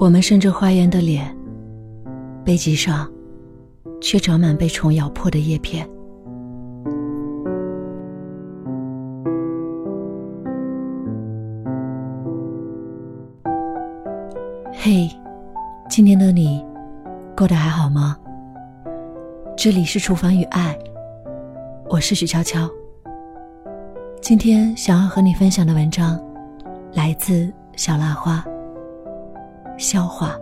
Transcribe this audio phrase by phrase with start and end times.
[0.00, 1.36] 我们生着花颜的脸，
[2.42, 3.06] 背脊上
[4.00, 5.86] 却长满被虫咬破的叶片。
[14.72, 15.06] 嘿，
[15.90, 16.64] 今天的你
[17.36, 18.16] 过得还好吗？
[19.54, 20.74] 这里是厨房与爱，
[21.90, 22.66] 我是许悄悄。
[24.22, 26.18] 今天想要和你分享的文章，
[26.94, 28.42] 来自小蜡花。
[29.80, 30.38] 消化。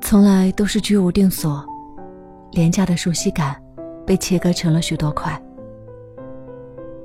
[0.00, 1.64] 从来都是居无定所，
[2.50, 3.56] 廉价的熟悉感
[4.04, 5.40] 被切割成了许多块。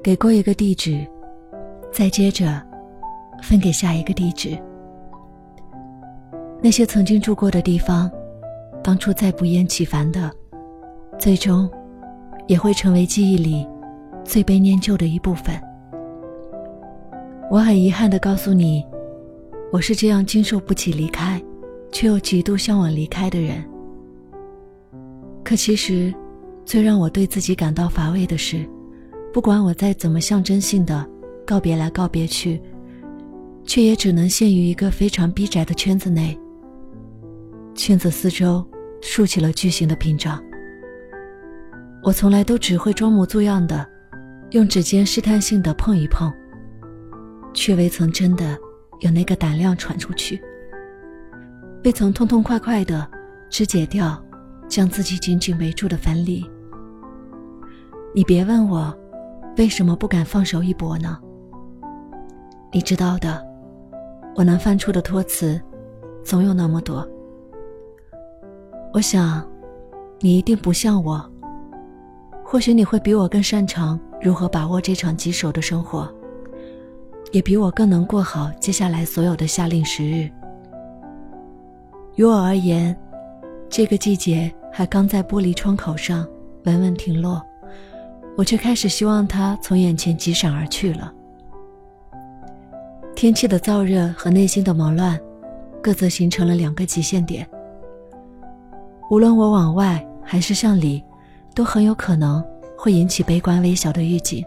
[0.03, 1.07] 给过一个地址，
[1.89, 2.61] 再接着
[3.41, 4.57] 分给下一个地址。
[6.61, 8.11] 那些曾经住过的地方。
[8.87, 10.31] 当初再不厌其烦的，
[11.19, 11.69] 最终
[12.47, 13.67] 也会成为记忆里
[14.23, 15.61] 最被念旧的一部分。
[17.51, 18.81] 我很遗憾的告诉你，
[19.73, 21.43] 我是这样经受不起离开，
[21.91, 23.61] 却又极度向往离开的人。
[25.43, 26.13] 可其实，
[26.63, 28.65] 最让我对自己感到乏味的是，
[29.33, 31.05] 不管我再怎么象征性的
[31.45, 32.61] 告别来告别去，
[33.65, 36.39] 却也只能限于一个非常逼窄的圈子内。
[37.75, 38.65] 圈子四周。
[39.07, 40.43] 竖起了巨型的屏障。
[42.03, 43.87] 我从来都只会装模作样的，
[44.51, 46.31] 用指尖试探性的碰一碰，
[47.53, 48.57] 却未曾真的
[48.99, 50.39] 有那个胆量传出去。
[51.85, 53.09] 未曾痛痛快快的
[53.49, 54.21] 肢解掉
[54.67, 56.45] 将自己紧紧围住的樊篱。
[58.13, 58.93] 你别问我，
[59.57, 61.17] 为什么不敢放手一搏呢？
[62.73, 63.41] 你知道的，
[64.35, 65.59] 我能翻出的托词，
[66.25, 67.07] 总有那么多。
[68.93, 69.45] 我想，
[70.19, 71.23] 你一定不像我。
[72.43, 76.09] 或许你会比我更擅长如何把握这场棘手的生活，
[77.31, 80.29] 也比我更能过好接下来所有的夏令时日。
[82.15, 82.97] 于我而言，
[83.69, 86.25] 这个季节还刚在玻璃窗口上
[86.63, 87.45] 稳稳停落，
[88.37, 91.13] 我却开始希望它从眼前疾闪而去了。
[93.13, 95.19] 天气的燥热和内心的忙乱，
[95.83, 97.47] 各自形成了两个极限点。
[99.09, 101.01] 无论我往外还是向里，
[101.55, 102.43] 都很有可能
[102.77, 104.43] 会引起悲观微小的预警。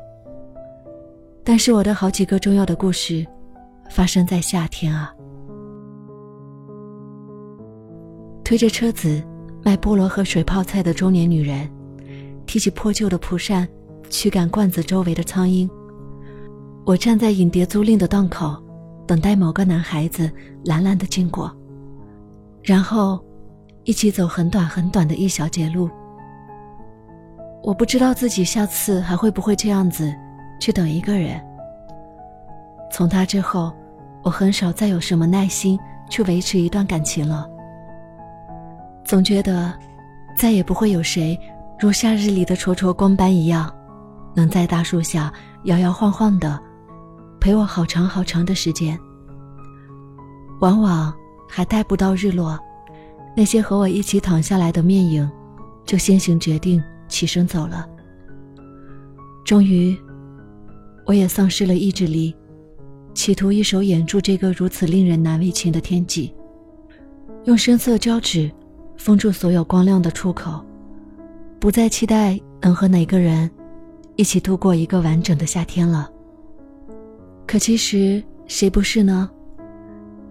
[1.42, 3.26] 但是我的好几个重要的故事，
[3.88, 5.14] 发生在夏天啊。
[8.44, 9.22] 推着车子
[9.62, 11.66] 卖菠萝和水泡菜的中年女人，
[12.44, 13.66] 提起破旧的蒲扇
[14.10, 15.66] 驱赶罐子周围的苍蝇。
[16.84, 18.62] 我站在影碟租赁的档口，
[19.06, 20.30] 等待某个男孩子
[20.64, 21.50] 懒懒的经过，
[22.62, 23.24] 然后。
[23.90, 25.90] 一起走很短很短的一小节路。
[27.60, 30.14] 我不知道自己下次还会不会这样子
[30.60, 31.44] 去等一个人。
[32.88, 33.74] 从他之后，
[34.22, 35.76] 我很少再有什么耐心
[36.08, 37.48] 去维持一段感情了。
[39.04, 39.76] 总觉得，
[40.36, 41.36] 再也不会有谁
[41.76, 43.68] 如夏日里的灼灼光斑一样，
[44.36, 45.32] 能在大树下
[45.64, 46.56] 摇摇晃晃的
[47.40, 48.96] 陪我好长好长的时间。
[50.60, 51.12] 往往
[51.48, 52.56] 还待不到日落。
[53.36, 55.30] 那些和我一起躺下来的面影，
[55.86, 57.88] 就先行决定起身走了。
[59.44, 59.96] 终于，
[61.06, 62.34] 我也丧失了意志力，
[63.14, 66.34] 企图一手掩住这个如此令人难为情的天际，
[67.44, 68.50] 用深色胶纸
[68.96, 70.64] 封住所有光亮的出口，
[71.58, 73.50] 不再期待能和哪个人
[74.16, 76.10] 一起度过一个完整的夏天了。
[77.46, 79.30] 可其实，谁不是呢？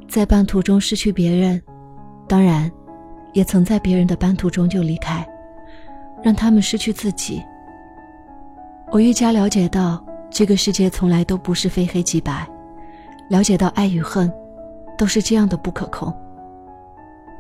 [0.07, 1.61] 在半途中失去别人，
[2.27, 2.71] 当然。
[3.33, 5.27] 也曾在别人的班途中就离开，
[6.23, 7.43] 让他们失去自己。
[8.91, 12.47] 我愈加了解到，这个世界从来都不是非黑即白，
[13.29, 14.31] 了解到爱与恨，
[14.97, 16.13] 都是这样的不可控。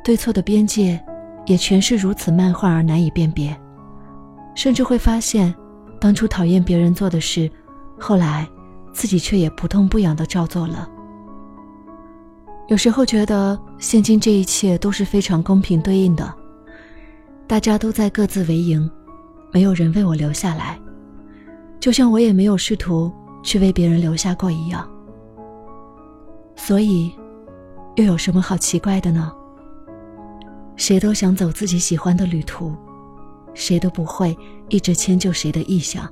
[0.03, 0.99] 对错的边界，
[1.45, 3.55] 也全是如此漫画而难以辨别，
[4.55, 5.53] 甚至会发现，
[5.99, 7.49] 当初讨厌别人做的事，
[7.99, 8.47] 后来
[8.93, 10.87] 自己却也不痛不痒的照做了。
[12.69, 16.31] 有时候觉得，现今这一切都是非常公平对应的，
[17.47, 18.87] 大家都在各自为营，
[19.51, 20.79] 没有人为我留下来，
[21.79, 23.11] 就像我也没有试图
[23.41, 24.87] 去为别人留下过一样。
[26.55, 27.11] 所以，
[27.95, 29.33] 又有什么好奇怪的呢？
[30.75, 32.71] 谁都想走自己喜欢的旅途，
[33.55, 34.37] 谁都不会
[34.69, 36.07] 一直迁就谁的意向。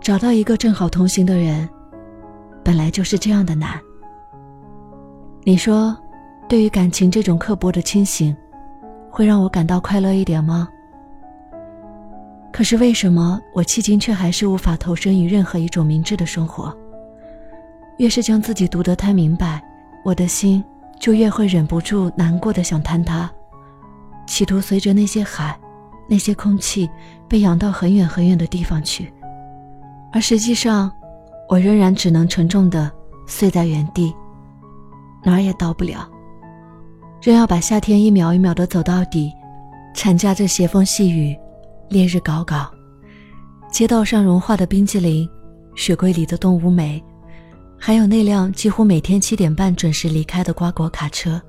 [0.00, 1.68] 找到一个正好同行的人，
[2.64, 3.80] 本来就是这样的难。
[5.46, 5.94] 你说，
[6.48, 8.34] 对于感情这种刻薄的清醒，
[9.10, 10.66] 会让我感到快乐一点吗？
[12.50, 16.74] 可是为什么我迄今却还是无法投身于任何一种明智的生活？
[17.98, 19.62] 越是将自己读得太明白，
[20.02, 20.64] 我的心
[20.98, 23.30] 就越会忍不住难过的想坍塌，
[24.26, 25.54] 企图随着那些海、
[26.08, 26.88] 那些空气
[27.28, 29.12] 被扬到很远很远的地方去，
[30.10, 30.90] 而实际上，
[31.50, 32.90] 我仍然只能沉重的
[33.26, 34.14] 碎在原地，
[35.24, 36.08] 哪儿也到不了。
[37.22, 39.32] 仍要把夏天一秒一秒的走到底，
[39.94, 41.34] 缠夹着斜风细雨，
[41.88, 42.70] 烈日高高，
[43.72, 45.28] 街道上融化的冰激凌，
[45.74, 47.02] 雪柜里的动物美，
[47.78, 51.40] 还有那辆几乎每天七点半准时离开的瓜果卡车。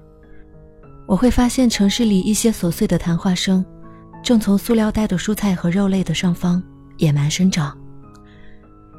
[1.07, 3.63] 我会发现城市里一些琐碎的谈话声，
[4.23, 6.63] 正从塑料袋的蔬菜和肉类的上方
[6.97, 7.77] 野蛮生长。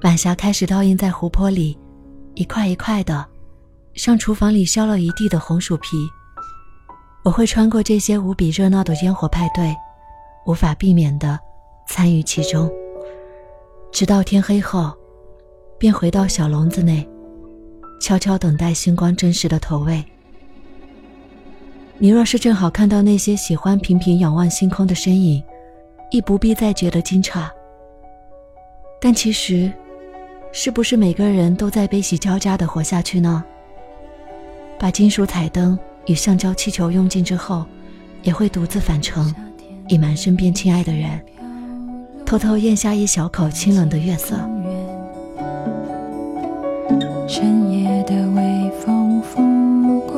[0.02, 1.76] 晚霞开始倒映在湖泊里，
[2.34, 3.26] 一块一块的，
[3.96, 6.08] 像厨房里削了一地的红薯皮。
[7.25, 9.75] 我会穿过这些无比热闹的烟火派对，
[10.46, 11.38] 无法避免的
[11.88, 12.70] 参与其中，
[13.90, 14.93] 直到天黑后，
[15.76, 17.08] 便回到小笼子内，
[18.00, 20.04] 悄悄等待星光真实的投喂。
[21.99, 25.42] 你若是正好看到那些喜欢频频仰望星空的身影，
[26.10, 27.49] 亦不必再觉得惊诧。
[29.00, 29.72] 但其实，
[30.52, 33.42] 是不是每个人都在悲喜交加的活下去呢？
[34.78, 35.78] 把金属彩灯。
[36.06, 37.67] 与橡胶气球用尽之后，
[38.23, 39.34] 也会独自返程，
[39.88, 41.20] 隐瞒身边亲爱的人，
[42.25, 44.37] 偷偷咽下一小口清冷的月色。
[47.26, 50.14] 深夜的微风拂过，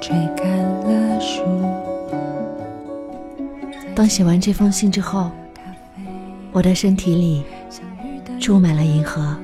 [0.00, 1.44] 吹干了树。
[3.94, 5.30] 当写完这封信之后，
[6.50, 7.44] 我的身体里
[8.40, 9.36] 注满了银河。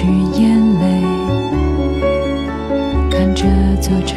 [0.00, 0.06] 去
[0.40, 1.02] 眼泪，
[3.10, 3.44] 看这
[3.82, 4.16] 座城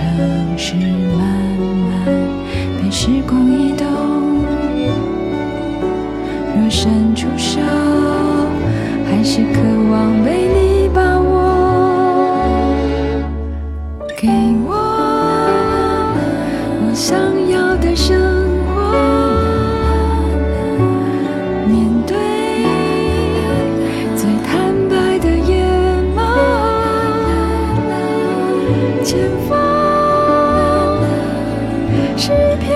[0.57, 1.27] 市慢
[1.59, 2.05] 慢
[2.81, 3.85] 被时光移动。
[6.55, 7.59] 若伸出手，
[9.11, 9.59] 还是渴
[9.91, 10.72] 望被你。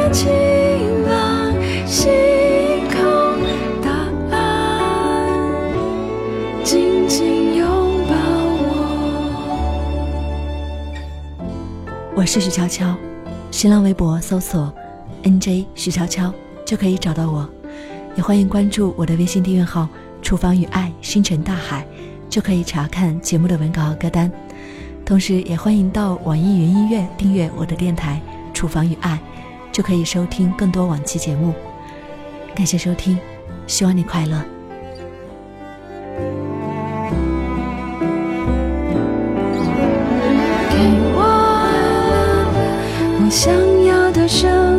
[0.09, 0.13] 我
[12.25, 12.95] 是许悄悄，
[13.51, 14.73] 新浪微博搜索
[15.23, 16.33] “nj 许悄悄”
[16.65, 17.45] 就可以找到我，
[18.15, 19.89] 也欢迎关注我的微信订阅号
[20.23, 21.85] “厨房与爱星辰大海”，
[22.29, 24.31] 就可以查看节目的文稿和歌单。
[25.05, 28.21] 同时，也欢迎到网易云音乐订阅我的电台
[28.53, 29.19] “厨房与爱”，
[29.77, 31.53] 就可以收听更多往期节目。
[32.55, 33.15] 感谢收听，
[33.67, 34.43] 希望你快乐。
[40.71, 40.77] 给
[41.13, 41.21] 我
[43.19, 43.53] 我想
[43.85, 44.76] 要的生